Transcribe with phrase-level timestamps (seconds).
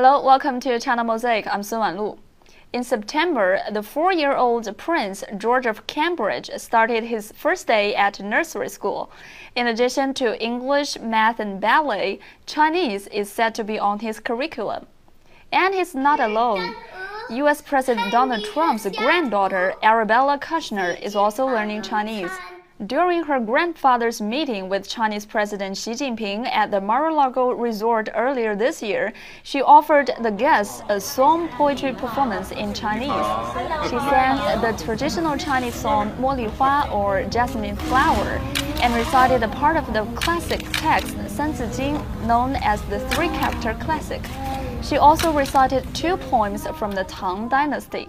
[0.00, 1.44] Hello, welcome to China Mosaic.
[1.48, 2.18] I'm Sun Wanlu.
[2.72, 9.10] In September, the four-year-old Prince George of Cambridge started his first day at nursery school.
[9.56, 14.86] In addition to English, math, and ballet, Chinese is said to be on his curriculum.
[15.50, 16.76] And he's not alone.
[17.30, 17.60] U.S.
[17.60, 22.30] President Donald Trump's granddaughter, Arabella Kushner, is also learning Chinese.
[22.86, 28.80] During her grandfather's meeting with Chinese President Xi Jinping at the Mar-a-Lago resort earlier this
[28.80, 29.12] year,
[29.42, 33.26] she offered the guests a song poetry performance in Chinese.
[33.90, 38.40] She sang the traditional Chinese song Mo Li Hua or Jasmine Flower
[38.80, 44.22] and recited a part of the classic text San Jing known as the three-character classic.
[44.82, 48.08] She also recited two poems from the Tang Dynasty.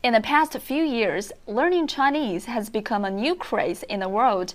[0.00, 4.54] In the past few years, learning Chinese has become a new craze in the world.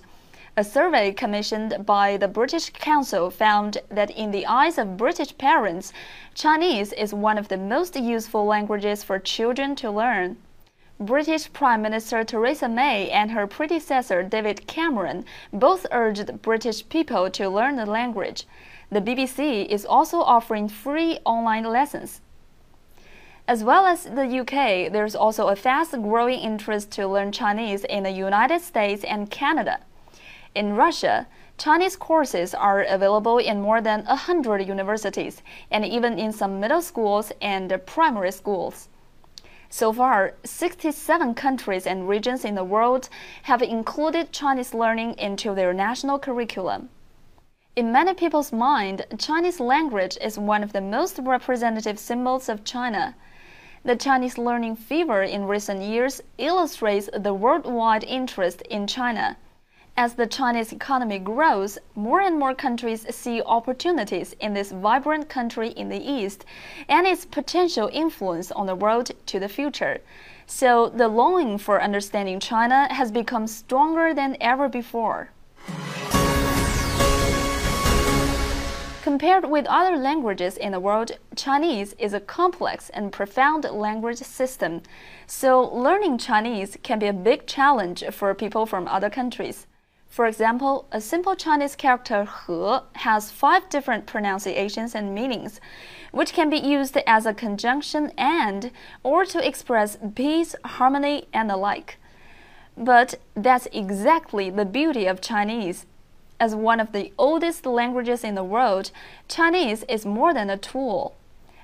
[0.56, 5.92] A survey commissioned by the British Council found that in the eyes of British parents,
[6.32, 10.38] Chinese is one of the most useful languages for children to learn.
[10.98, 17.50] British Prime Minister Theresa May and her predecessor David Cameron both urged British people to
[17.50, 18.46] learn the language.
[18.90, 22.22] The BBC is also offering free online lessons.
[23.46, 28.04] As well as the UK, there's also a fast growing interest to learn Chinese in
[28.04, 29.80] the United States and Canada.
[30.54, 31.26] In Russia,
[31.58, 37.32] Chinese courses are available in more than 100 universities and even in some middle schools
[37.42, 38.88] and primary schools.
[39.68, 43.10] So far, 67 countries and regions in the world
[43.42, 46.88] have included Chinese learning into their national curriculum.
[47.76, 53.16] In many people's mind, Chinese language is one of the most representative symbols of China.
[53.84, 59.36] The Chinese learning fever in recent years illustrates the worldwide interest in China.
[59.96, 65.70] As the Chinese economy grows, more and more countries see opportunities in this vibrant country
[65.70, 66.44] in the East
[66.88, 69.98] and its potential influence on the world to the future.
[70.46, 75.30] So the longing for understanding China has become stronger than ever before.
[79.14, 84.82] Compared with other languages in the world, Chinese is a complex and profound language system,
[85.24, 89.68] so learning Chinese can be a big challenge for people from other countries.
[90.08, 95.60] For example, a simple Chinese character he has five different pronunciations and meanings,
[96.10, 98.72] which can be used as a conjunction and
[99.04, 101.98] or to express peace, harmony, and the like.
[102.76, 105.86] But that's exactly the beauty of Chinese.
[106.40, 108.90] As one of the oldest languages in the world,
[109.28, 111.14] Chinese is more than a tool.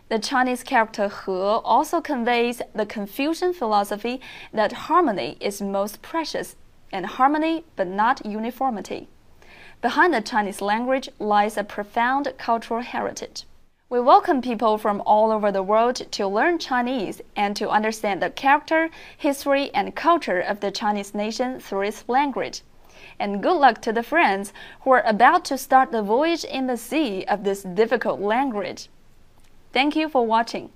[0.09, 4.21] The Chinese character he also conveys the Confucian philosophy
[4.53, 6.55] that harmony is most precious,
[6.93, 9.09] and harmony but not uniformity.
[9.83, 13.45] Behind the Chinese language lies a profound cultural heritage.
[13.89, 18.31] We welcome people from all over the world to learn Chinese and to understand the
[18.31, 22.63] character, history, and culture of the Chinese nation through its language
[23.21, 26.77] and good luck to the friends who are about to start the voyage in the
[26.77, 28.89] sea of this difficult language.
[29.73, 30.71] Thank you for watching.